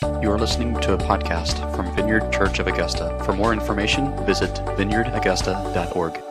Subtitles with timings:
[0.00, 3.20] You are listening to a podcast from Vineyard Church of Augusta.
[3.24, 6.22] For more information, visit vineyardaugusta.org.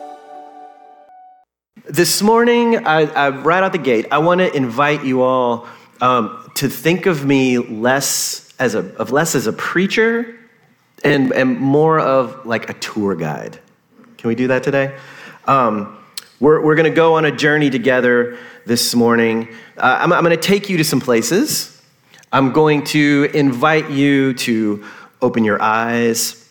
[1.84, 5.68] This morning, I, I, right out the gate, I want to invite you all
[6.00, 10.34] um, to think of me less as a of less as a preacher
[11.04, 13.58] and, and more of like a tour guide.
[14.16, 14.96] Can we do that today?
[15.44, 15.98] Um,
[16.40, 19.48] we're we're going to go on a journey together this morning.
[19.76, 21.77] Uh, I'm, I'm going to take you to some places.
[22.30, 24.84] I'm going to invite you to
[25.22, 26.46] open your eyes.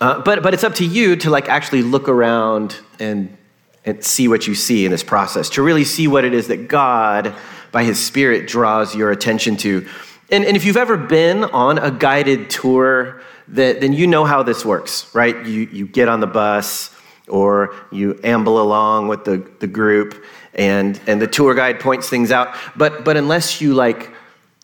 [0.00, 3.36] Uh, but, but it's up to you to like actually look around and,
[3.84, 6.68] and see what you see in this process, to really see what it is that
[6.68, 7.34] God,
[7.72, 9.88] by His Spirit, draws your attention to.
[10.30, 14.44] And, and if you've ever been on a guided tour, that, then you know how
[14.44, 15.34] this works, right?
[15.44, 16.94] You, you get on the bus
[17.26, 22.30] or you amble along with the, the group and, and the tour guide points things
[22.30, 22.54] out.
[22.76, 24.12] But, but unless you like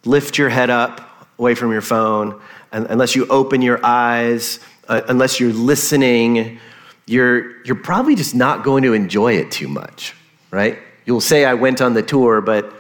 [0.04, 2.40] lift your head up away from your phone,
[2.72, 6.58] unless you open your eyes, uh, unless you're listening,
[7.06, 10.14] you're, you're probably just not going to enjoy it too much,
[10.50, 10.78] right?
[11.05, 12.72] You'll say, I went on the tour, but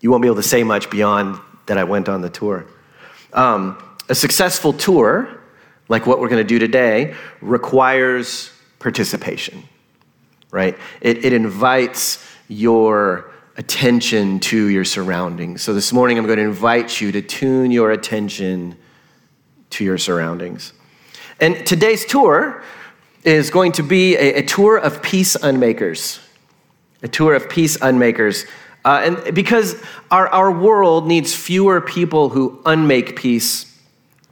[0.00, 2.66] you won't be able to say much beyond that I went on the tour.
[3.32, 5.40] Um, a successful tour,
[5.88, 9.62] like what we're going to do today, requires participation,
[10.50, 10.76] right?
[11.00, 13.30] It, it invites your
[13.60, 15.60] attention to your surroundings.
[15.60, 18.74] So this morning, I'm going to invite you to tune your attention
[19.68, 20.72] to your surroundings.
[21.40, 22.62] And today's tour
[23.22, 26.20] is going to be a, a tour of peace unmakers.
[27.02, 28.46] A tour of peace unmakers.
[28.82, 29.76] Uh, and because
[30.10, 33.66] our, our world needs fewer people who unmake peace,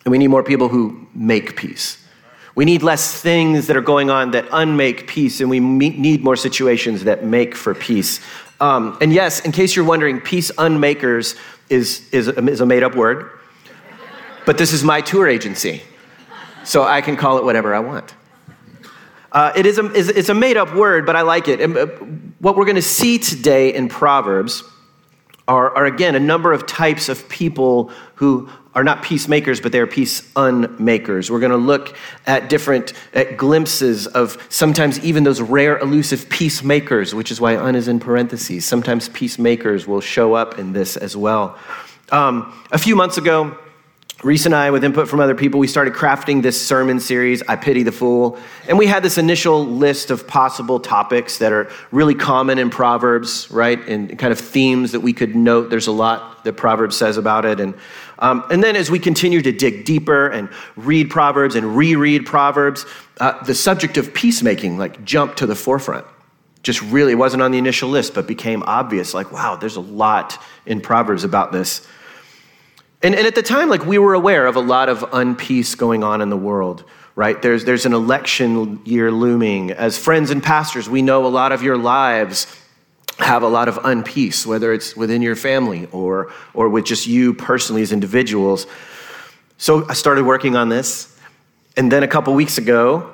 [0.06, 2.02] and we need more people who make peace.
[2.54, 6.34] We need less things that are going on that unmake peace, and we need more
[6.34, 8.20] situations that make for peace.
[8.60, 11.36] Um, and yes, in case you're wondering, peace unmakers
[11.68, 13.30] is, is, is a made up word,
[14.46, 15.82] but this is my tour agency,
[16.64, 18.14] so I can call it whatever I want.
[19.30, 21.60] Uh, it is a, it's a made up word, but I like it.
[21.60, 21.86] And, uh,
[22.38, 24.64] what we're going to see today in Proverbs
[25.46, 29.88] are, are, again, a number of types of people who are not peacemakers, but they're
[29.88, 31.32] peace unmakers.
[31.32, 31.96] We're going to look
[32.28, 37.74] at different at glimpses of sometimes even those rare, elusive peacemakers, which is why un
[37.74, 38.64] is in parentheses.
[38.64, 41.58] Sometimes peacemakers will show up in this as well.
[42.12, 43.58] Um, a few months ago,
[44.22, 47.56] Reese and I, with input from other people, we started crafting this sermon series, I
[47.56, 48.38] Pity the Fool.
[48.68, 53.48] And we had this initial list of possible topics that are really common in Proverbs,
[53.50, 53.80] right?
[53.88, 55.68] And kind of themes that we could note.
[55.68, 57.58] There's a lot that Proverbs says about it.
[57.58, 57.74] And,
[58.18, 62.84] um, and then as we continue to dig deeper and read Proverbs and reread Proverbs,
[63.20, 66.06] uh, the subject of peacemaking like jumped to the forefront.
[66.62, 70.42] Just really wasn't on the initial list, but became obvious like, wow, there's a lot
[70.66, 71.86] in Proverbs about this.
[73.02, 76.02] And, and at the time, like we were aware of a lot of unpeace going
[76.02, 76.82] on in the world,
[77.14, 77.40] right?
[77.40, 79.70] There's, there's an election year looming.
[79.70, 82.48] As friends and pastors, we know a lot of your lives
[83.18, 87.34] have a lot of unpeace, whether it's within your family or, or with just you
[87.34, 88.66] personally as individuals.
[89.56, 91.16] So I started working on this.
[91.76, 93.12] And then a couple weeks ago,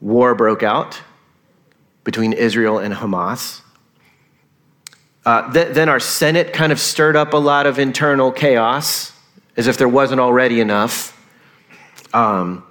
[0.00, 1.00] war broke out
[2.04, 3.62] between Israel and Hamas.
[5.24, 9.12] Uh, th- then our Senate kind of stirred up a lot of internal chaos
[9.56, 11.12] as if there wasn't already enough.
[12.14, 12.64] Um,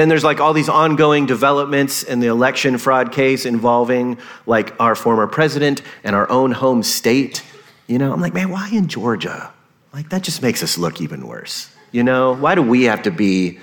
[0.00, 4.16] then there's like all these ongoing developments in the election fraud case involving
[4.46, 7.44] like our former president and our own home state.
[7.86, 9.52] You know, I'm like, man, why in Georgia?
[9.92, 11.70] Like, that just makes us look even worse.
[11.92, 13.58] You know, why do we have to be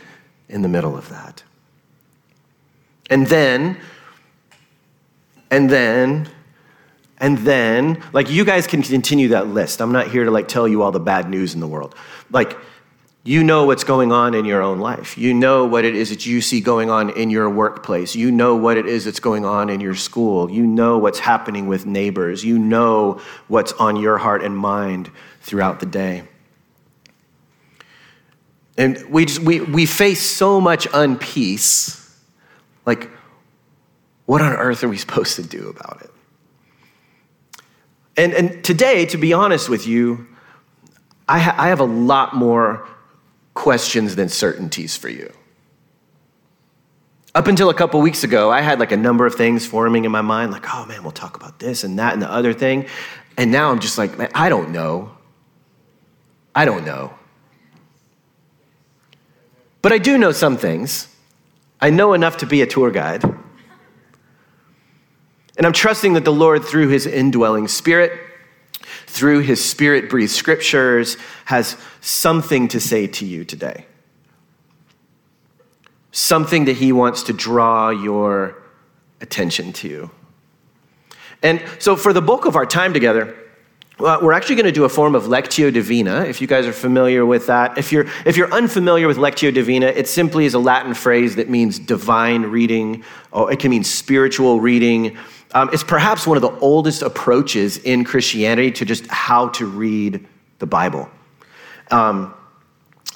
[0.47, 1.43] in the middle of that?
[3.09, 3.79] And then,
[5.49, 6.29] and then,
[7.19, 9.81] and then, like, you guys can continue that list.
[9.81, 11.95] I'm not here to, like, tell you all the bad news in the world.
[12.29, 12.57] Like,
[13.27, 15.17] you know what's going on in your own life.
[15.17, 18.15] You know what it is that you see going on in your workplace.
[18.15, 20.49] You know what it is that's going on in your school.
[20.49, 22.45] You know what's happening with neighbors.
[22.45, 25.11] You know what's on your heart and mind
[25.41, 26.23] throughout the day.
[28.77, 32.09] And we, just, we, we face so much unpeace.
[32.85, 33.11] Like,
[34.25, 36.11] what on earth are we supposed to do about it?
[38.15, 40.27] And, and today, to be honest with you,
[41.27, 42.87] I, ha- I have a lot more
[43.57, 45.33] questions than certainties for you.
[47.33, 50.11] Up until a couple weeks ago, I had like a number of things forming in
[50.11, 52.85] my mind, like, oh man, we'll talk about this and that and the other thing.
[53.35, 55.09] And now I'm just like, man, I don't know.
[56.53, 57.15] I don't know.
[59.81, 61.07] But I do know some things.
[61.81, 63.23] I know enough to be a tour guide.
[63.23, 63.35] And
[65.65, 68.11] I'm trusting that the Lord, through his indwelling spirit,
[69.07, 73.85] through his spirit breathed scriptures, has something to say to you today.
[76.11, 78.61] Something that he wants to draw your
[79.21, 80.11] attention to.
[81.41, 83.35] And so, for the bulk of our time together,
[83.99, 86.73] well, we're actually going to do a form of Lectio Divina, if you guys are
[86.73, 87.79] familiar with that.
[87.79, 91.49] If you're, if you're unfamiliar with Lectio Divina, it simply is a Latin phrase that
[91.49, 95.17] means divine reading, or it can mean spiritual reading.
[95.53, 100.25] Um, it's perhaps one of the oldest approaches in Christianity to just how to read
[100.59, 101.09] the Bible.
[101.89, 102.33] Um,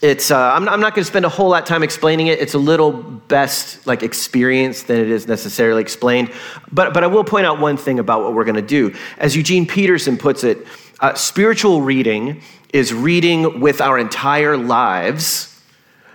[0.01, 2.39] it's, uh, I'm, I'm not going to spend a whole lot of time explaining it.
[2.39, 6.31] It's a little best like experience than it is necessarily explained.
[6.71, 8.95] But, but I will point out one thing about what we're going to do.
[9.19, 10.65] As Eugene Peterson puts it,
[11.01, 12.41] uh, spiritual reading
[12.73, 15.61] is reading with our entire lives,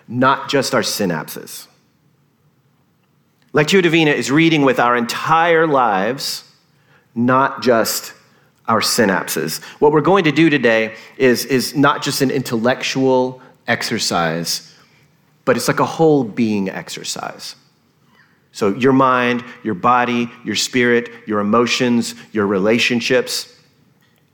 [0.08, 1.68] not just our synapses.
[3.56, 6.44] Lectio Divina is reading with our entire lives,
[7.14, 8.12] not just
[8.68, 9.62] our synapses.
[9.80, 14.74] What we're going to do today is, is not just an intellectual exercise,
[15.46, 17.56] but it's like a whole being exercise.
[18.52, 23.58] So, your mind, your body, your spirit, your emotions, your relationships,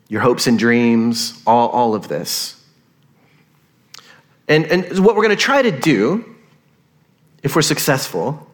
[0.08, 2.60] your hopes and dreams, all, all of this.
[4.48, 6.24] And, and what we're going to try to do,
[7.44, 8.48] if we're successful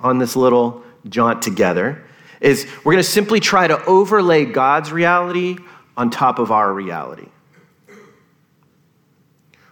[0.00, 2.04] on this little jaunt together,
[2.40, 5.56] is we're going to simply try to overlay God's reality
[5.96, 7.28] on top of our reality.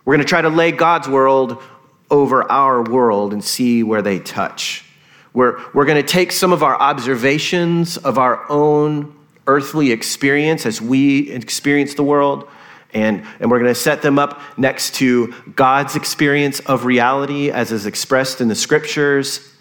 [0.05, 1.63] We're going to try to lay God's world
[2.11, 4.85] over our world and see where they touch.
[5.33, 9.17] We're, we're going to take some of our observations of our own
[9.47, 12.49] earthly experience as we experience the world,
[12.93, 17.73] and, and we're going to set them up next to God's experience of reality as
[17.73, 19.54] is expressed in the scriptures,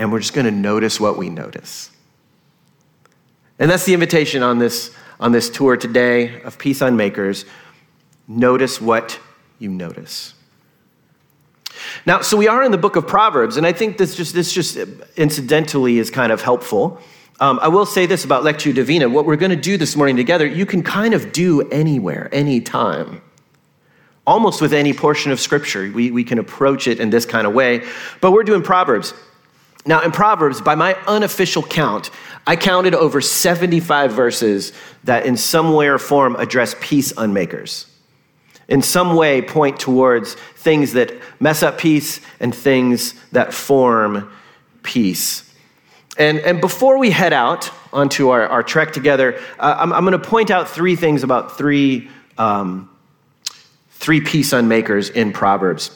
[0.00, 1.90] and we're just going to notice what we notice.
[3.58, 7.44] And that's the invitation on this, on this tour today of Peace Unmakers.
[8.26, 9.20] Notice what
[9.58, 10.32] you notice.
[12.06, 14.52] Now, so we are in the book of Proverbs, and I think this just, this
[14.52, 14.78] just
[15.16, 16.98] incidentally is kind of helpful.
[17.38, 19.06] Um, I will say this about Lectio Divina.
[19.06, 23.20] What we're going to do this morning together, you can kind of do anywhere, anytime.
[24.26, 27.52] Almost with any portion of Scripture, we, we can approach it in this kind of
[27.52, 27.84] way.
[28.22, 29.12] But we're doing Proverbs.
[29.86, 32.10] Now, in Proverbs, by my unofficial count,
[32.46, 34.72] I counted over 75 verses
[35.04, 37.86] that in some way or form address peace unmakers
[38.70, 44.30] in some way point towards things that mess up peace and things that form
[44.82, 45.52] peace.
[46.16, 50.18] And, and before we head out onto our, our trek together, uh, I'm, I'm going
[50.18, 52.88] to point out three things about three, um,
[53.90, 55.90] three peace unmakers in Proverbs.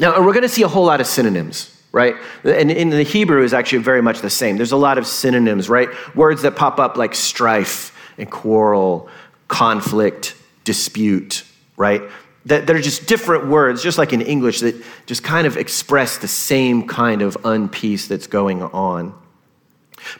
[0.00, 2.14] Now, we're going to see a whole lot of synonyms right?
[2.44, 4.58] And in the Hebrew is actually very much the same.
[4.58, 5.88] There's a lot of synonyms, right?
[6.14, 9.08] Words that pop up like strife and quarrel,
[9.48, 11.42] conflict, dispute,
[11.78, 12.02] right?
[12.44, 14.74] That, are just different words, just like in English, that
[15.06, 19.14] just kind of express the same kind of unpeace that's going on.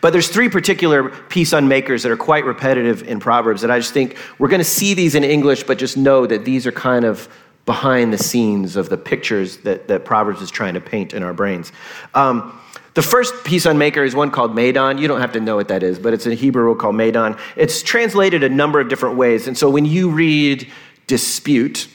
[0.00, 3.92] But there's three particular peace unmakers that are quite repetitive in Proverbs that I just
[3.92, 7.04] think we're going to see these in English, but just know that these are kind
[7.04, 7.28] of
[7.66, 11.34] behind the scenes of the pictures that, that Proverbs is trying to paint in our
[11.34, 11.72] brains.
[12.14, 12.58] Um,
[12.94, 14.98] the first peace unmaker is one called Madon.
[14.98, 17.38] You don't have to know what that is, but it's a Hebrew word called Madon.
[17.54, 19.46] It's translated a number of different ways.
[19.46, 20.72] And so when you read
[21.06, 21.88] dispute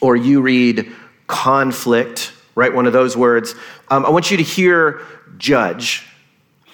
[0.00, 0.92] or you read
[1.26, 2.72] conflict, right?
[2.72, 3.54] One of those words.
[3.88, 5.00] Um, I want you to hear
[5.38, 6.06] judge,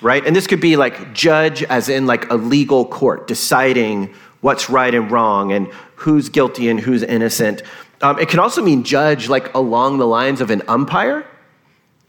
[0.00, 0.26] right?
[0.26, 4.95] And this could be like judge as in like a legal court deciding what's right
[4.95, 7.62] and wrong and who's guilty and who's innocent.
[8.00, 11.26] Um, it can also mean judge like along the lines of an umpire,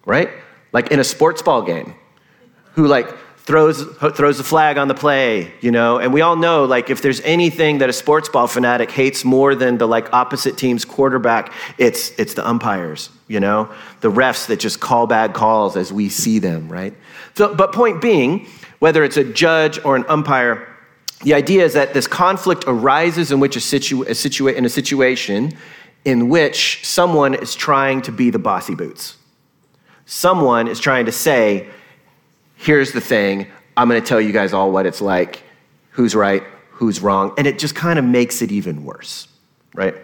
[0.06, 0.30] right?
[0.72, 1.96] Like in a sports ball game,
[2.74, 3.08] who like
[3.50, 3.84] throws,
[4.16, 5.98] throws the flag on the play, you know?
[5.98, 9.56] And we all know, like, if there's anything that a sports ball fanatic hates more
[9.56, 13.68] than the, like, opposite team's quarterback, it's, it's the umpires, you know?
[14.02, 16.94] The refs that just call bad calls as we see them, right?
[17.34, 18.46] So, but point being,
[18.78, 20.68] whether it's a judge or an umpire,
[21.24, 24.70] the idea is that this conflict arises in which a, situ- a situa- in a
[24.70, 25.58] situation
[26.06, 29.18] in which someone is trying to be the bossy boots.
[30.06, 31.68] Someone is trying to say,
[32.56, 35.44] here's the thing I'm going to tell you guys all what it's like,
[35.92, 39.28] who's right, who's wrong, and it just kind of makes it even worse,
[39.74, 39.96] right?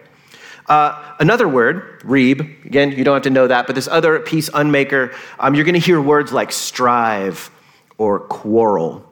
[0.68, 4.50] Uh, another word, reeb, again, you don't have to know that, but this other peace
[4.50, 7.50] unmaker, um, you're going to hear words like strive
[7.98, 9.04] or quarrel.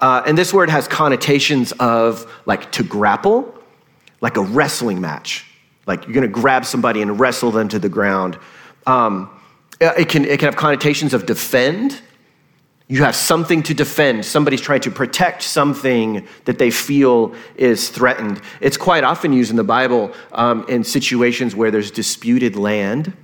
[0.00, 3.54] Uh, and this word has connotations of like to grapple,
[4.20, 5.46] like a wrestling match.
[5.86, 8.38] Like you're going to grab somebody and wrestle them to the ground.
[8.86, 9.30] Um,
[9.80, 12.00] it, can, it can have connotations of defend,
[12.86, 14.26] You have something to defend.
[14.26, 18.42] Somebody's trying to protect something that they feel is threatened.
[18.60, 23.14] It's quite often used in the Bible um, in situations where there's disputed land,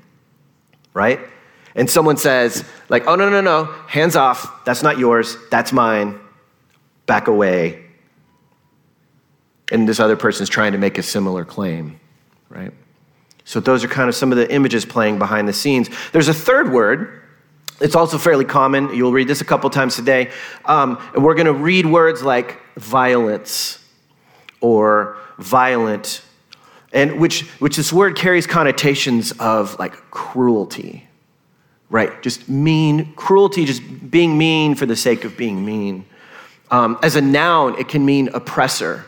[0.95, 1.21] right?
[1.75, 4.65] And someone says, like, oh, no, no, no, hands off.
[4.65, 5.37] That's not yours.
[5.51, 6.19] That's mine.
[7.11, 7.83] Back away.
[9.73, 12.01] And this other person's trying to make a similar claim,
[12.49, 12.73] right?
[13.45, 15.91] So those are kind of some of the images playing behind the scenes.
[16.13, 17.21] There's a third word
[17.81, 18.95] it's also fairly common.
[18.95, 20.31] You'll read this a couple times today.
[20.67, 23.83] Um, and we're going to read words like violence
[24.61, 26.23] or violent,
[26.93, 31.09] and which, which this word carries connotations of like cruelty,
[31.89, 32.23] right?
[32.23, 36.05] Just mean, cruelty, just being mean for the sake of being mean.
[36.71, 39.05] Um, as a noun, it can mean oppressor,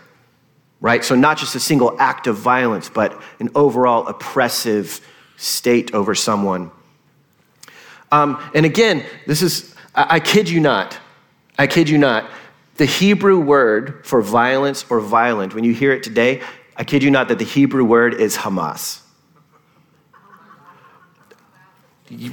[0.81, 1.05] right?
[1.05, 5.01] So not just a single act of violence, but an overall oppressive
[5.37, 6.71] state over someone.
[8.11, 10.99] Um, and again, this is, I, I kid you not,
[11.59, 12.29] I kid you not,
[12.77, 16.43] the Hebrew word for violence or violent, when you hear it today,
[16.77, 19.01] I kid you not that the Hebrew word is Hamas.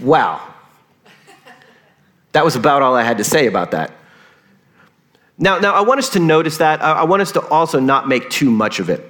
[0.02, 0.42] Wow.
[2.32, 3.92] That was about all I had to say about that.
[5.40, 6.82] Now, now I want us to notice that.
[6.82, 9.10] I want us to also not make too much of it.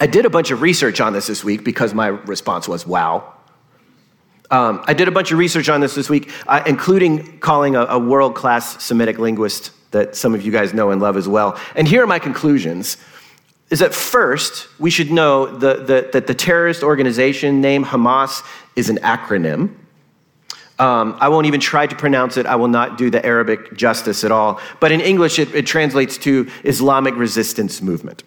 [0.00, 3.34] I did a bunch of research on this this week because my response was wow.
[4.50, 7.84] Um, I did a bunch of research on this this week, uh, including calling a,
[7.84, 11.58] a world class Semitic linguist that some of you guys know and love as well.
[11.76, 12.96] And here are my conclusions.
[13.70, 18.90] Is that first, we should know the, the, that the terrorist organization name Hamas is
[18.90, 19.76] an acronym.
[20.80, 22.46] Um, I won't even try to pronounce it.
[22.46, 24.60] I will not do the Arabic justice at all.
[24.80, 28.24] But in English, it, it translates to Islamic Resistance Movement.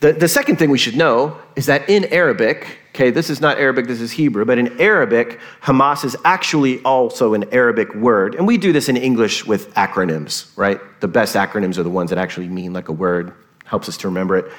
[0.00, 3.58] The, the second thing we should know is that in Arabic, okay, this is not
[3.58, 8.34] Arabic, this is Hebrew, but in Arabic, Hamas is actually also an Arabic word.
[8.34, 10.80] And we do this in English with acronyms, right?
[11.00, 13.34] The best acronyms are the ones that actually mean like a word,
[13.66, 14.50] helps us to remember it.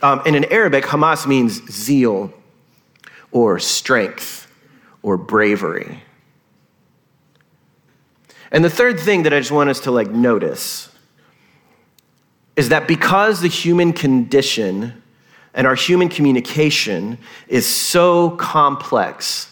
[0.00, 2.32] Um, and in Arabic, Hamas means zeal
[3.32, 4.46] or strength
[5.02, 6.04] or bravery.
[8.52, 10.88] And the third thing that I just want us to like notice
[12.56, 15.02] is that because the human condition
[15.54, 19.50] and our human communication is so complex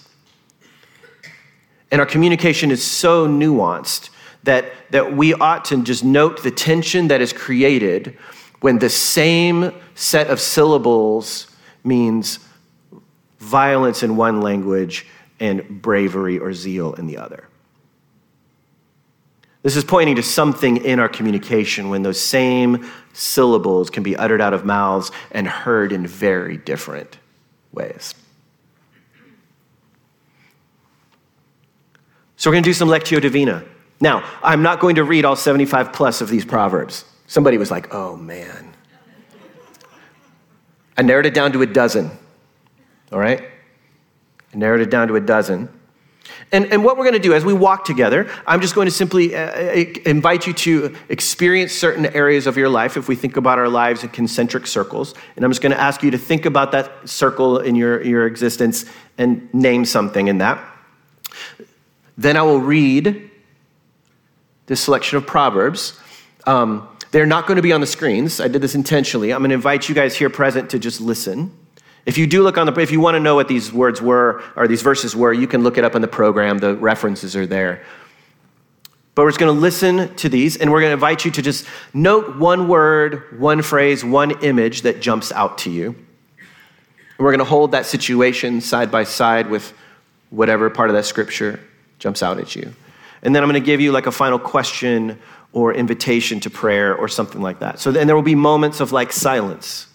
[1.91, 4.11] and our communication is so nuanced
[4.45, 8.17] that, that we ought to just note the tension that is created
[8.61, 11.47] when the same set of syllables
[11.85, 12.41] means
[13.39, 15.07] violence in one language
[15.41, 17.48] and bravery or zeal in the other.
[19.69, 24.41] This is pointing to something in our communication when those same syllables can be uttered
[24.41, 27.19] out of mouths and heard in very different
[27.71, 28.15] ways.
[32.37, 33.63] So, we're going to do some Lectio Divina.
[34.01, 37.05] Now, I'm not going to read all 75 plus of these Proverbs.
[37.27, 38.73] Somebody was like, oh man.
[40.97, 42.11] I narrowed it down to a dozen,
[43.13, 43.43] all right?
[44.55, 45.69] I narrowed it down to a dozen.
[46.53, 48.91] And, and what we're going to do as we walk together, I'm just going to
[48.91, 53.37] simply uh, uh, invite you to experience certain areas of your life if we think
[53.37, 55.15] about our lives in concentric circles.
[55.37, 58.27] And I'm just going to ask you to think about that circle in your, your
[58.27, 58.85] existence
[59.19, 60.65] and name something in that.
[62.17, 63.31] Then I will read
[64.67, 65.99] this selection of Proverbs.
[66.47, 68.41] Um, they're not going to be on the screens.
[68.41, 69.33] I did this intentionally.
[69.33, 71.53] I'm going to invite you guys here present to just listen.
[72.09, 74.43] If you do look on the, if you want to know what these words were
[74.57, 76.57] or these verses were, you can look it up in the program.
[76.57, 77.85] The references are there.
[79.15, 81.43] But we're just going to listen to these and we're going to invite you to
[81.43, 85.89] just note one word, one phrase, one image that jumps out to you.
[86.39, 89.75] And we're going to hold that situation side by side with
[90.31, 91.61] whatever part of that scripture
[91.99, 92.73] jumps out at you.
[93.21, 95.19] And then I'm going to give you like a final question
[95.53, 97.81] or invitation to prayer or something like that.
[97.81, 99.88] So then there will be moments of like silence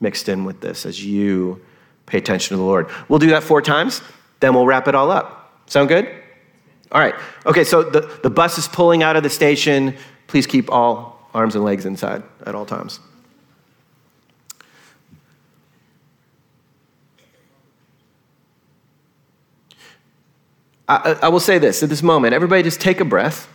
[0.00, 1.60] mixed in with this as you
[2.06, 2.88] pay attention to the Lord.
[3.08, 4.02] We'll do that four times,
[4.40, 5.62] then we'll wrap it all up.
[5.66, 6.06] Sound good?
[6.92, 7.14] All right.
[7.46, 9.96] Okay, so the, the bus is pulling out of the station.
[10.26, 13.00] Please keep all arms and legs inside at all times.
[20.86, 23.48] I, I will say this at this moment, everybody just take a breath.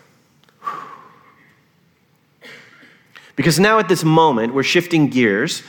[3.35, 5.63] Because now at this moment, we're shifting gears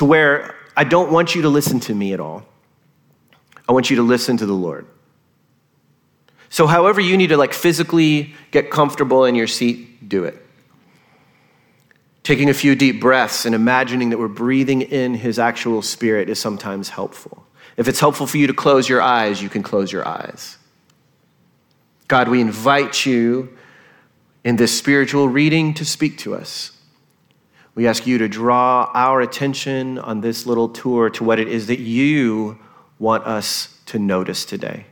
[0.00, 2.42] to where I don't want you to listen to me at all.
[3.68, 4.86] I want you to listen to the Lord.
[6.48, 10.42] So, however, you need to like physically get comfortable in your seat, do it.
[12.22, 16.38] Taking a few deep breaths and imagining that we're breathing in His actual Spirit is
[16.38, 17.44] sometimes helpful.
[17.76, 20.56] If it's helpful for you to close your eyes, you can close your eyes.
[22.08, 23.54] God, we invite you
[24.44, 26.79] in this spiritual reading to speak to us.
[27.74, 31.68] We ask you to draw our attention on this little tour to what it is
[31.68, 32.58] that you
[32.98, 34.86] want us to notice today.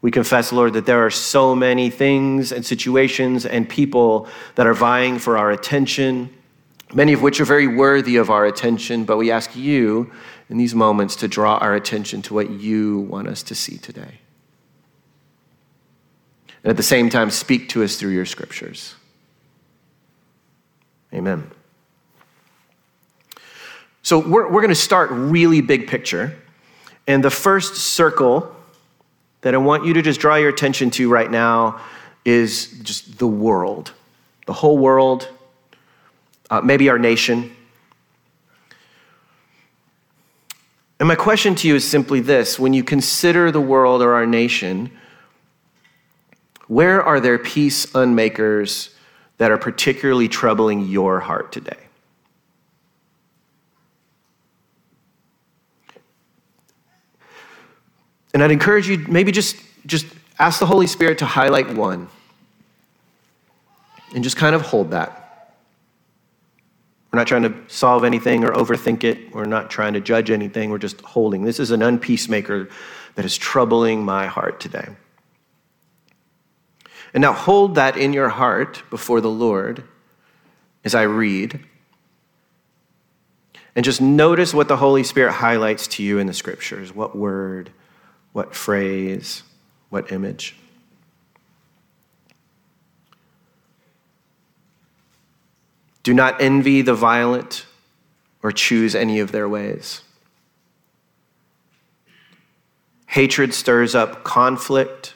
[0.00, 4.74] We confess, Lord, that there are so many things and situations and people that are
[4.74, 6.28] vying for our attention,
[6.92, 10.12] many of which are very worthy of our attention, but we ask you
[10.50, 14.20] in these moments to draw our attention to what you want us to see today.
[16.62, 18.96] And at the same time, speak to us through your scriptures.
[21.14, 21.48] Amen.
[24.02, 26.36] So we're, we're going to start really big picture.
[27.06, 28.54] And the first circle
[29.42, 31.80] that I want you to just draw your attention to right now
[32.24, 33.92] is just the world,
[34.46, 35.28] the whole world,
[36.50, 37.54] uh, maybe our nation.
[40.98, 44.26] And my question to you is simply this when you consider the world or our
[44.26, 44.90] nation,
[46.66, 48.93] where are there peace unmakers
[49.38, 51.76] that are particularly troubling your heart today?
[58.32, 60.06] And I'd encourage you maybe just, just
[60.38, 62.08] ask the Holy Spirit to highlight one
[64.14, 65.20] and just kind of hold that.
[67.12, 69.32] We're not trying to solve anything or overthink it.
[69.32, 70.70] We're not trying to judge anything.
[70.70, 71.44] We're just holding.
[71.44, 72.68] This is an unpeacemaker
[73.14, 74.88] that is troubling my heart today.
[77.14, 79.84] And now hold that in your heart before the Lord
[80.84, 81.60] as I read.
[83.76, 86.92] And just notice what the Holy Spirit highlights to you in the scriptures.
[86.92, 87.70] What word,
[88.32, 89.44] what phrase,
[89.90, 90.56] what image.
[96.02, 97.64] Do not envy the violent
[98.42, 100.02] or choose any of their ways.
[103.06, 105.13] Hatred stirs up conflict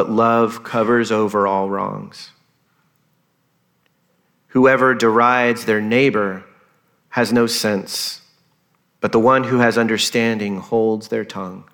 [0.00, 2.30] but love covers over all wrongs.
[4.46, 6.42] Whoever derides their neighbor
[7.10, 8.22] has no sense,
[9.02, 11.64] but the one who has understanding holds their tongue.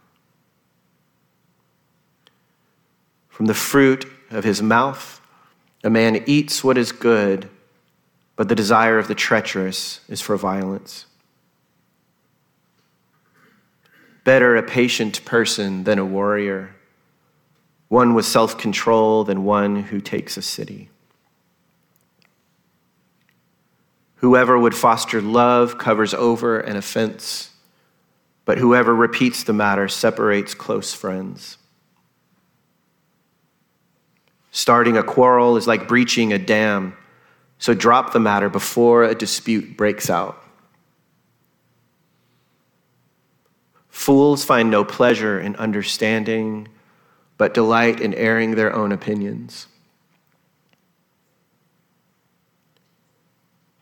[3.28, 5.20] From the fruit of his mouth,
[5.84, 7.48] a man eats what is good,
[8.34, 11.06] but the desire of the treacherous is for violence.
[14.24, 16.74] Better a patient person than a warrior
[17.88, 20.90] one with self control than one who takes a city.
[24.16, 27.50] Whoever would foster love covers over an offense,
[28.44, 31.58] but whoever repeats the matter separates close friends.
[34.50, 36.96] Starting a quarrel is like breaching a dam,
[37.58, 40.42] so drop the matter before a dispute breaks out.
[43.90, 46.68] Fools find no pleasure in understanding
[47.38, 49.66] but delight in airing their own opinions.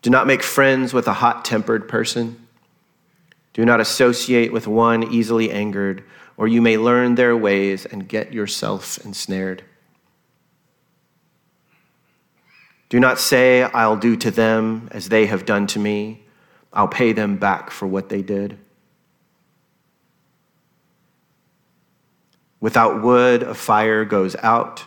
[0.02, 2.46] Do not make friends with a hot tempered person.
[3.54, 6.04] Do not associate with one easily angered,
[6.36, 9.62] or you may learn their ways and get yourself ensnared.
[12.88, 16.24] Do not say, I'll do to them as they have done to me.
[16.72, 18.58] I'll pay them back for what they did.
[22.64, 24.86] Without wood, a fire goes out.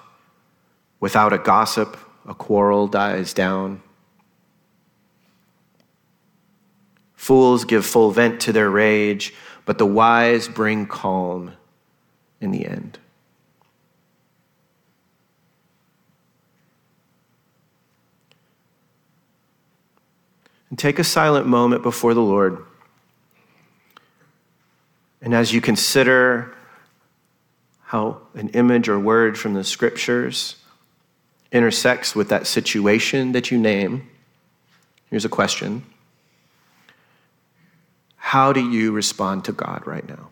[1.00, 1.96] Without a gossip,
[2.28, 3.84] a quarrel dies down.
[7.14, 9.32] Fools give full vent to their rage,
[9.66, 11.52] but the wise bring calm
[12.42, 12.98] in the end.
[20.72, 22.66] And take a silent moment before the Lord.
[25.22, 26.57] And as you consider
[27.88, 30.58] how an image or word from the scriptures
[31.54, 34.10] intersects with that situation that you name.
[35.10, 35.84] Here's a question
[38.18, 40.28] How do you respond to God right now?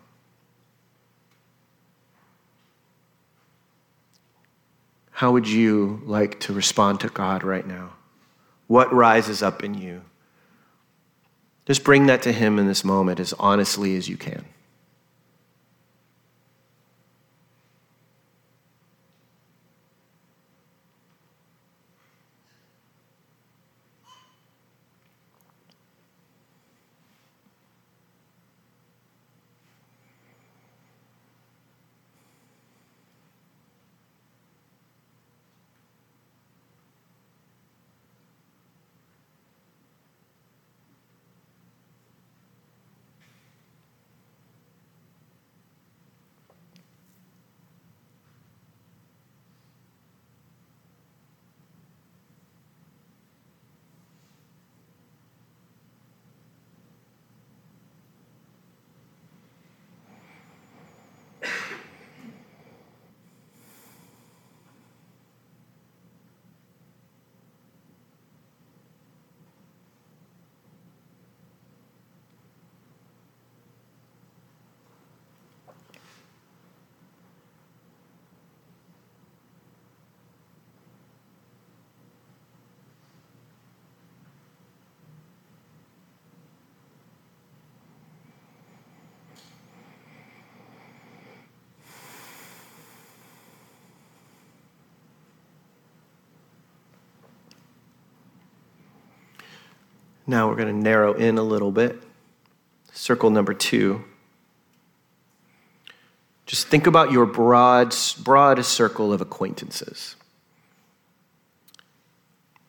[5.12, 7.94] How would you like to respond to God right now?
[8.68, 10.02] What rises up in you?
[11.66, 14.44] Just bring that to Him in this moment as honestly as you can.
[100.28, 102.02] Now we're going to narrow in a little bit.
[102.92, 104.04] Circle number two.
[106.46, 110.16] Just think about your broad, broad circle of acquaintances.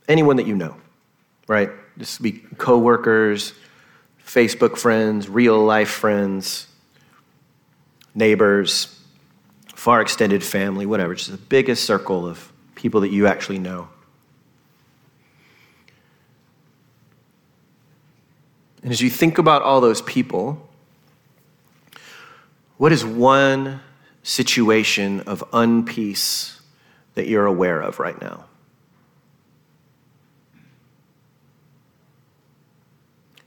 [0.09, 0.77] Anyone that you know,
[1.47, 1.71] right?
[1.97, 3.53] This would be coworkers,
[4.25, 6.69] Facebook friends, real life friends,
[8.14, 9.01] neighbors,
[9.75, 11.14] far extended family, whatever.
[11.14, 13.88] Just the biggest circle of people that you actually know.
[18.87, 20.64] And as you think about all those people,
[22.77, 23.81] what is one
[24.22, 26.61] situation of unpeace
[27.14, 28.44] that you're aware of right now?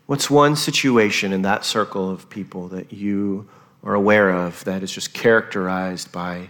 [0.08, 3.47] What's one situation in that circle of people that you
[3.82, 6.49] are aware of that is just characterized by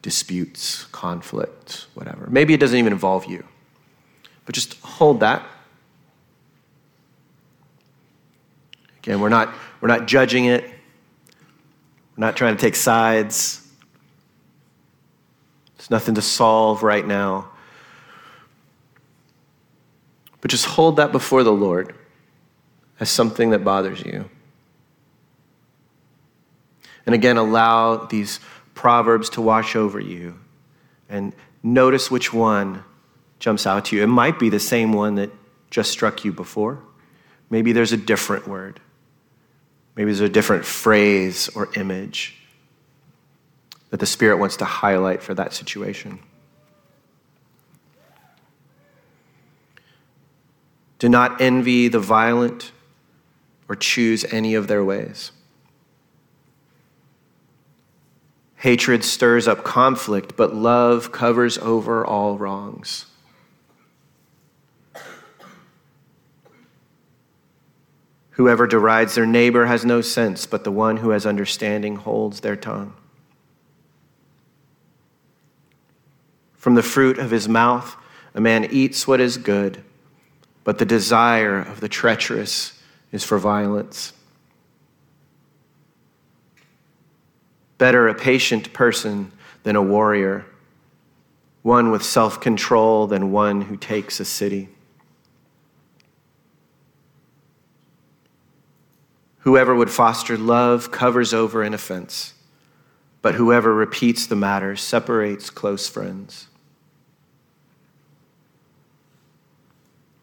[0.00, 2.28] disputes, conflict, whatever?
[2.30, 3.44] Maybe it doesn't even involve you,
[4.46, 5.46] but just hold that.
[9.02, 10.64] Again, we're not, we're not judging it.
[10.64, 13.66] We're not trying to take sides.
[15.76, 17.48] There's nothing to solve right now.
[20.40, 21.94] But just hold that before the Lord
[23.00, 24.28] as something that bothers you.
[27.04, 28.38] And again, allow these
[28.74, 30.38] proverbs to wash over you
[31.08, 32.84] and notice which one
[33.40, 34.04] jumps out to you.
[34.04, 35.30] It might be the same one that
[35.70, 36.78] just struck you before.
[37.50, 38.80] Maybe there's a different word.
[39.94, 42.38] Maybe there's a different phrase or image
[43.90, 46.18] that the Spirit wants to highlight for that situation.
[50.98, 52.72] Do not envy the violent
[53.68, 55.32] or choose any of their ways.
[58.56, 63.06] Hatred stirs up conflict, but love covers over all wrongs.
[68.32, 72.56] Whoever derides their neighbor has no sense, but the one who has understanding holds their
[72.56, 72.94] tongue.
[76.54, 77.96] From the fruit of his mouth,
[78.34, 79.82] a man eats what is good,
[80.64, 84.14] but the desire of the treacherous is for violence.
[87.76, 89.32] Better a patient person
[89.64, 90.46] than a warrior,
[91.62, 94.68] one with self control than one who takes a city.
[99.42, 102.34] Whoever would foster love covers over an offense,
[103.22, 106.46] but whoever repeats the matter separates close friends.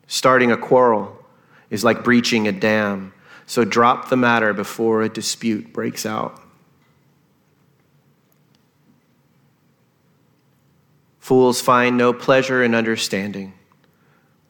[0.07, 1.17] Starting a quarrel
[1.69, 3.13] is like breaching a dam,
[3.45, 6.41] so drop the matter before a dispute breaks out.
[11.19, 13.53] Fools find no pleasure in understanding,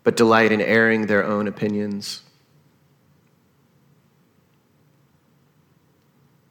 [0.03, 2.21] but delight in airing their own opinions.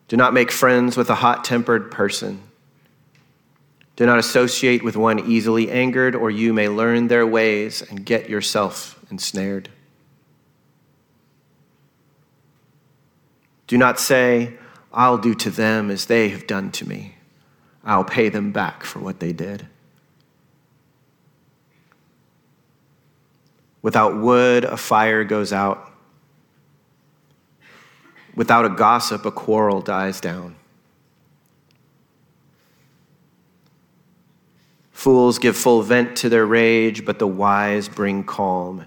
[0.09, 2.42] Do not make friends with a hot tempered person.
[3.97, 8.31] Do not associate with one easily angered, or you may learn their ways and get
[8.31, 9.68] yourself ensnared.
[13.66, 14.55] Do not say,
[14.92, 17.16] I'll do to them as they have done to me.
[17.85, 19.66] I'll pay them back for what they did.
[23.83, 25.88] Without wood, a fire goes out
[28.38, 30.55] Without a gossip, a quarrel dies down.
[34.92, 38.85] Fools give full vent to their rage, but the wise bring calm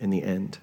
[0.00, 0.58] in the end.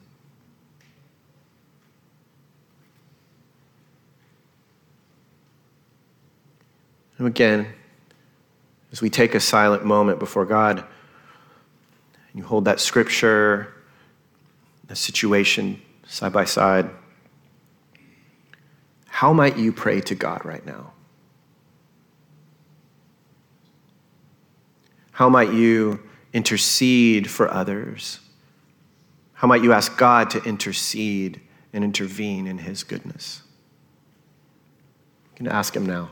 [7.18, 7.68] And again,
[8.92, 10.86] as we take a silent moment before God, and
[12.34, 13.74] you hold that scripture,
[14.88, 16.89] the situation side by side.
[19.24, 20.92] How might you pray to God right now?
[25.14, 28.20] How might you intercede for others?
[29.32, 31.40] How might you ask God to intercede
[31.72, 33.44] and intervene in His goodness?
[35.32, 36.12] You can ask Him now.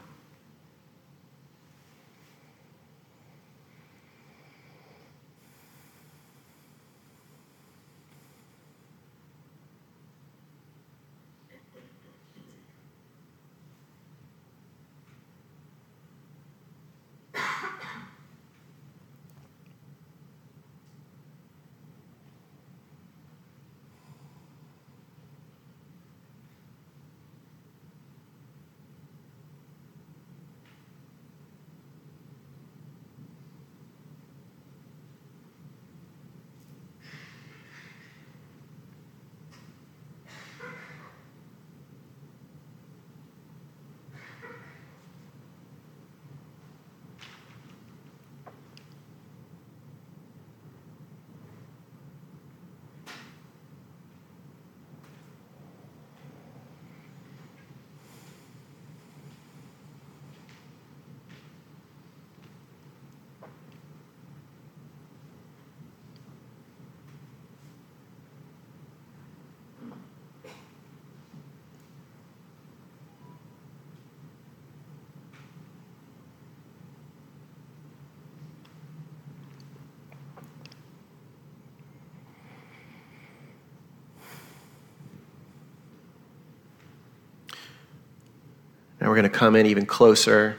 [89.11, 90.57] We're going to come in even closer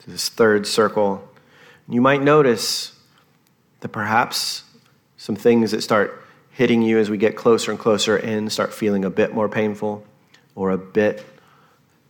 [0.00, 1.26] to this third circle.
[1.88, 2.92] You might notice
[3.80, 4.64] that perhaps
[5.16, 9.02] some things that start hitting you as we get closer and closer in start feeling
[9.06, 10.04] a bit more painful
[10.54, 11.24] or a bit.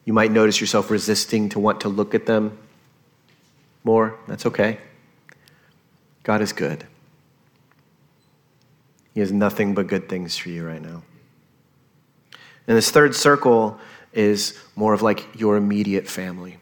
[0.05, 2.59] You might notice yourself resisting to want to look at them
[3.85, 4.19] more.
[4.27, 4.79] That's okay.
[6.25, 6.85] God is good.
[9.15, 11.05] He has nothing but good things for you right now.
[12.67, 13.79] And this third circle
[14.15, 16.59] is more of like your immediate family.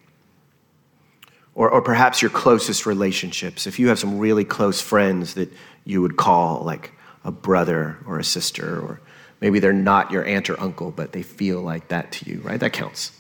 [1.55, 3.67] Or, or perhaps your closest relationships.
[3.67, 5.53] If you have some really close friends that
[5.85, 6.93] you would call like
[7.25, 9.01] a brother or a sister, or
[9.41, 12.59] maybe they're not your aunt or uncle, but they feel like that to you, right?
[12.59, 13.13] That counts.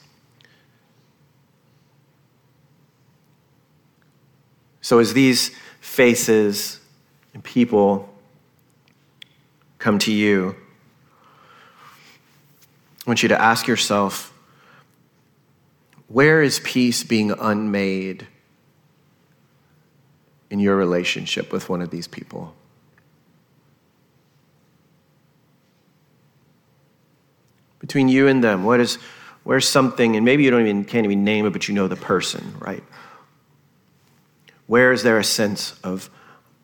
[4.80, 6.80] So as these faces
[7.34, 8.12] and people
[9.78, 10.56] come to you,
[13.06, 14.32] I want you to ask yourself
[16.06, 18.28] where is peace being unmade
[20.50, 22.54] in your relationship with one of these people?
[27.80, 28.98] Between you and them, what is
[29.42, 31.96] where's something, and maybe you don't even can't even name it, but you know the
[31.96, 32.84] person, right?
[34.66, 36.08] Where is there a sense of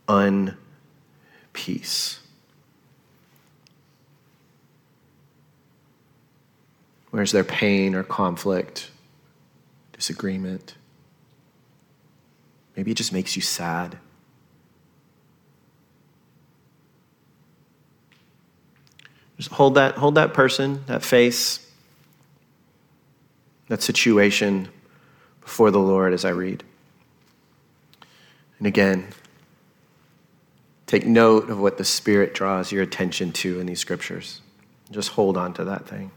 [0.07, 2.18] unpeace?
[7.11, 8.90] Where's there pain or conflict,
[9.92, 10.75] disagreement?
[12.77, 13.99] Maybe it just makes you sad.
[19.37, 21.66] Just hold that, hold that person, that face,
[23.68, 24.68] that situation
[25.40, 26.64] before the Lord as I read.
[28.59, 29.09] And again,
[30.87, 34.40] take note of what the Spirit draws your attention to in these scriptures.
[34.90, 36.11] Just hold on to that thing.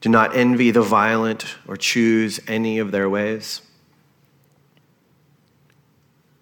[0.00, 3.62] Do not envy the violent or choose any of their ways.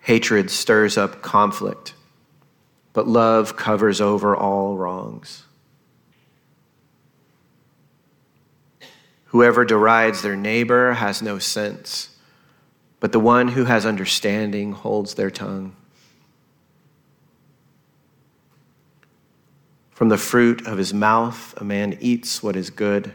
[0.00, 1.94] Hatred stirs up conflict,
[2.92, 5.44] but love covers over all wrongs.
[9.26, 12.16] Whoever derides their neighbor has no sense,
[13.00, 15.74] but the one who has understanding holds their tongue.
[19.90, 23.12] From the fruit of his mouth, a man eats what is good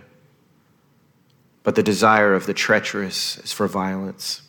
[1.63, 4.41] but the desire of the treacherous is for violence.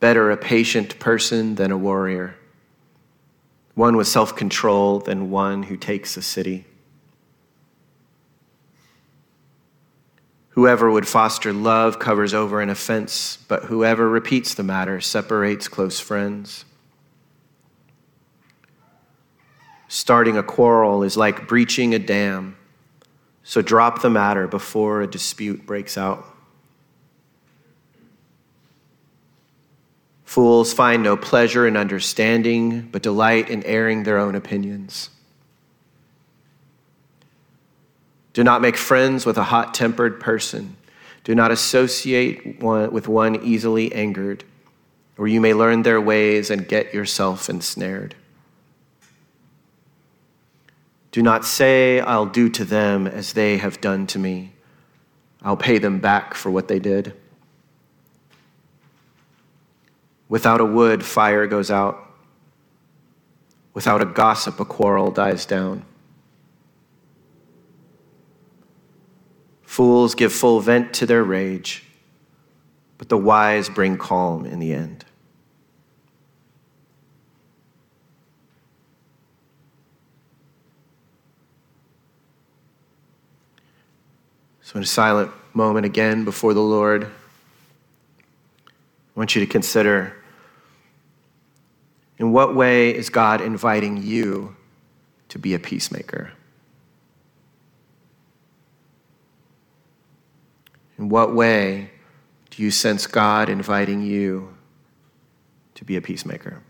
[0.00, 2.34] Better a patient person than a warrior,
[3.74, 6.66] one with self control than one who takes a city.
[10.50, 15.98] Whoever would foster love covers over an offense, but whoever repeats the matter separates close
[15.98, 16.66] friends.
[19.88, 22.56] Starting a quarrel is like breaching a dam.
[23.44, 26.24] So drop the matter before a dispute breaks out.
[30.24, 35.10] Fools find no pleasure in understanding, but delight in airing their own opinions.
[38.32, 40.76] Do not make friends with a hot tempered person.
[41.24, 44.44] Do not associate one, with one easily angered,
[45.18, 48.14] or you may learn their ways and get yourself ensnared.
[51.12, 54.54] Do not say, I'll do to them as they have done to me.
[55.42, 57.14] I'll pay them back for what they did.
[60.28, 62.10] Without a wood, fire goes out.
[63.74, 65.84] Without a gossip, a quarrel dies down.
[69.62, 71.84] Fools give full vent to their rage,
[72.96, 75.04] but the wise bring calm in the end.
[84.72, 87.10] So, in a silent moment again before the Lord, I
[89.14, 90.16] want you to consider
[92.16, 94.56] in what way is God inviting you
[95.28, 96.32] to be a peacemaker?
[100.96, 101.90] In what way
[102.48, 104.56] do you sense God inviting you
[105.74, 106.62] to be a peacemaker?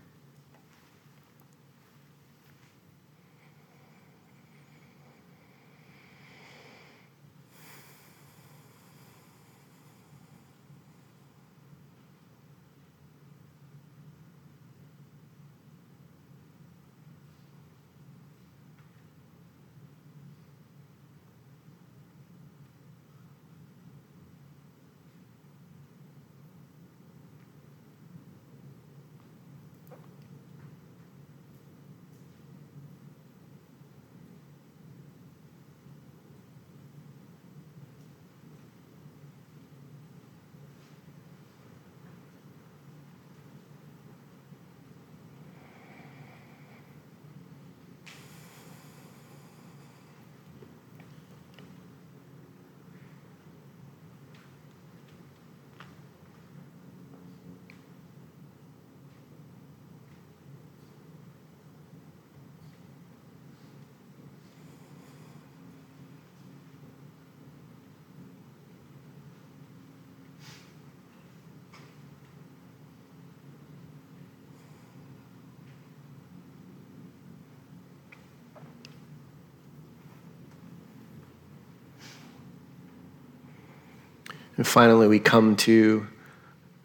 [84.63, 86.07] And finally, we come to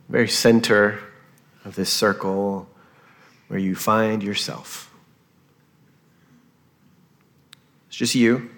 [0.09, 0.99] the very center
[1.65, 2.69] of this circle
[3.47, 4.93] where you find yourself.
[7.87, 8.51] It's just you.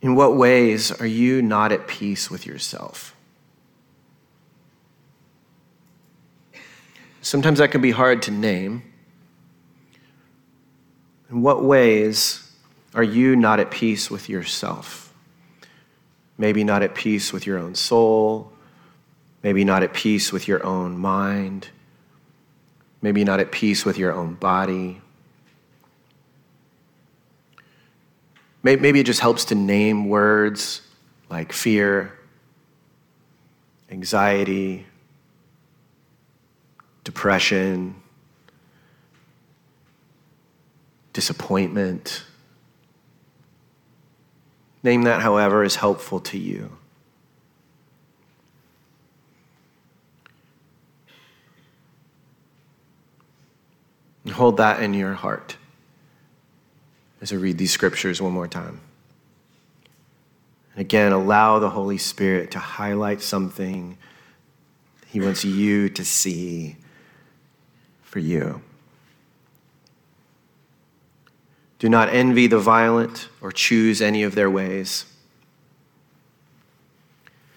[0.00, 3.14] In what ways are you not at peace with yourself?
[7.20, 8.82] Sometimes that can be hard to name.
[11.28, 12.43] In what ways
[12.94, 15.12] are you not at peace with yourself?
[16.38, 18.52] Maybe not at peace with your own soul,
[19.42, 21.68] maybe not at peace with your own mind,
[23.02, 25.00] maybe not at peace with your own body.
[28.62, 30.80] Maybe it just helps to name words
[31.28, 32.18] like fear,
[33.90, 34.86] anxiety,
[37.04, 37.96] depression,
[41.12, 42.24] disappointment.
[44.84, 46.70] Name that however is helpful to you.
[54.24, 55.56] And hold that in your heart
[57.22, 58.80] as I read these scriptures one more time.
[60.74, 63.96] And again, allow the Holy Spirit to highlight something
[65.06, 66.76] He wants you to see
[68.02, 68.60] for you.
[71.84, 75.04] Do not envy the violent or choose any of their ways.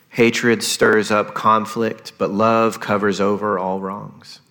[0.10, 4.42] Hatred stirs up conflict, but love covers over all wrongs.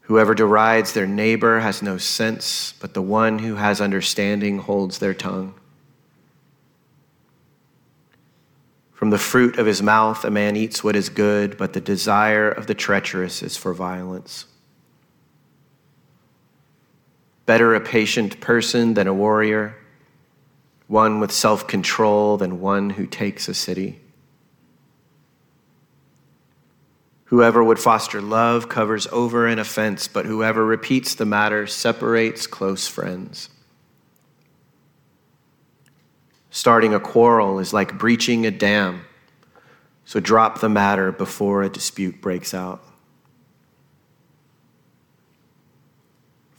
[0.00, 5.14] Whoever derides their neighbor has no sense, but the one who has understanding holds their
[5.14, 5.54] tongue.
[8.92, 12.50] From the fruit of his mouth, a man eats what is good, but the desire
[12.50, 14.46] of the treacherous is for violence.
[17.50, 19.76] Better a patient person than a warrior,
[20.86, 23.98] one with self control than one who takes a city.
[27.24, 32.86] Whoever would foster love covers over an offense, but whoever repeats the matter separates close
[32.86, 33.48] friends.
[36.50, 39.00] Starting a quarrel is like breaching a dam,
[40.04, 42.84] so drop the matter before a dispute breaks out.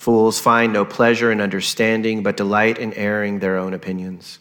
[0.02, 4.40] Fools find no pleasure in understanding, but delight in airing their own opinions.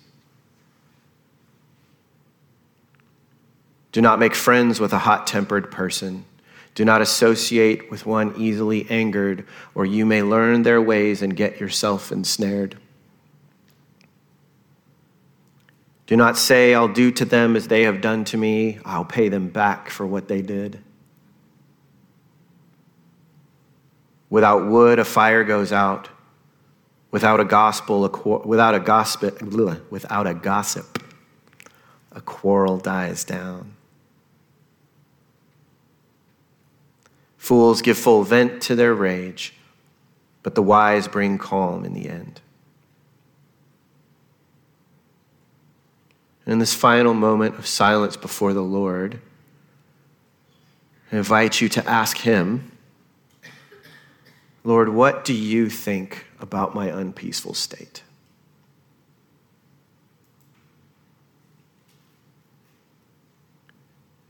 [3.92, 6.24] Do not make friends with a hot tempered person.
[6.74, 11.60] Do not associate with one easily angered, or you may learn their ways and get
[11.60, 12.78] yourself ensnared.
[16.06, 19.28] Do not say, I'll do to them as they have done to me, I'll pay
[19.28, 20.80] them back for what they did.
[24.30, 26.08] Without wood, a fire goes out.
[27.10, 29.42] Without a gospel, a without a gossip,
[29.90, 31.02] without a gossip,
[32.12, 33.74] a quarrel dies down.
[37.36, 39.54] Fools give full vent to their rage,
[40.44, 42.40] but the wise bring calm in the end.
[46.44, 49.20] And in this final moment of silence before the Lord,
[51.10, 52.69] I invite you to ask Him,
[54.62, 58.02] Lord, what do you think about my unpeaceful state?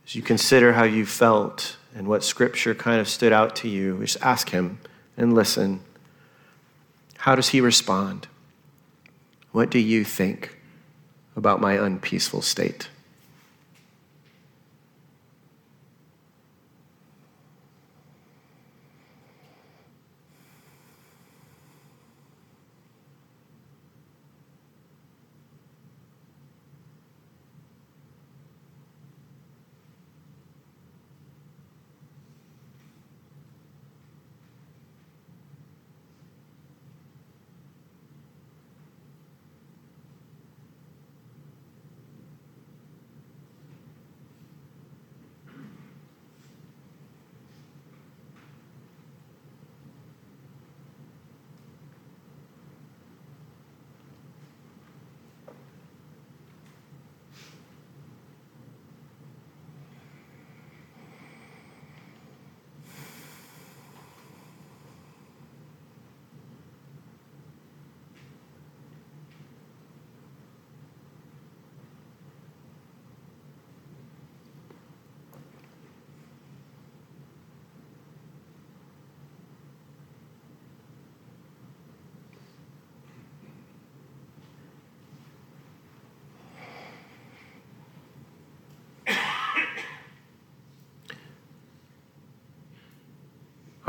[0.07, 3.99] As you consider how you felt and what scripture kind of stood out to you,
[4.01, 4.78] just ask him
[5.16, 5.81] and listen.
[7.18, 8.28] How does he respond?
[9.53, 10.57] What do you think
[11.37, 12.89] about my unpeaceful state?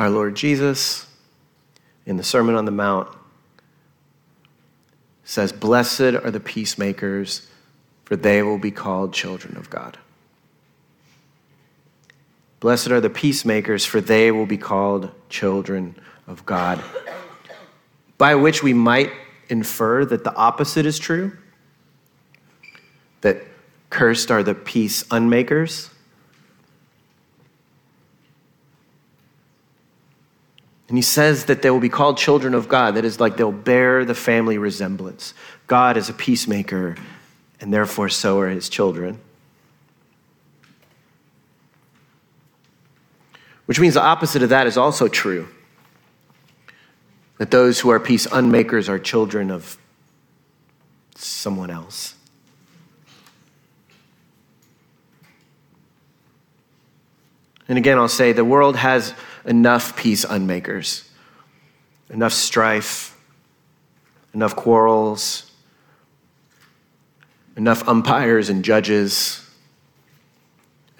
[0.01, 1.05] Our Lord Jesus,
[2.07, 3.07] in the Sermon on the Mount,
[5.23, 7.47] says, Blessed are the peacemakers,
[8.05, 9.99] for they will be called children of God.
[12.61, 15.95] Blessed are the peacemakers, for they will be called children
[16.25, 16.83] of God.
[18.17, 19.11] By which we might
[19.49, 21.37] infer that the opposite is true
[23.21, 23.43] that
[23.91, 25.91] cursed are the peace unmakers.
[30.91, 32.95] And he says that they will be called children of God.
[32.95, 35.33] That is, like they'll bear the family resemblance.
[35.65, 36.97] God is a peacemaker,
[37.61, 39.17] and therefore so are his children.
[43.67, 45.47] Which means the opposite of that is also true.
[47.37, 49.77] That those who are peace unmakers are children of
[51.15, 52.15] someone else.
[57.69, 59.13] And again, I'll say the world has
[59.45, 61.09] enough peace unmakers,
[62.09, 63.17] enough strife,
[64.33, 65.51] enough quarrels,
[67.55, 69.47] enough umpires and judges,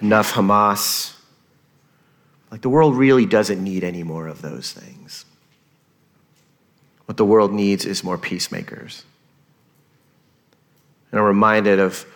[0.00, 1.14] enough Hamas.
[2.50, 5.24] Like the world really doesn't need any more of those things.
[7.06, 9.04] What the world needs is more peacemakers.
[11.10, 12.06] And I'm reminded of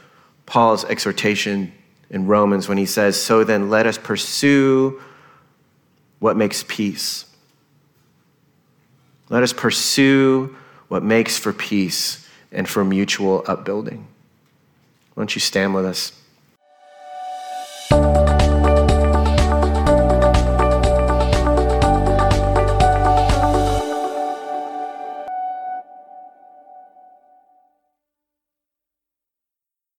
[0.46, 1.72] Paul's exhortation
[2.08, 5.00] in Romans when he says, So then let us pursue
[6.18, 7.26] what makes peace.
[9.28, 10.56] Let us pursue
[10.88, 14.06] what makes for peace and for mutual upbuilding.
[15.14, 16.12] Why don't you stand with us?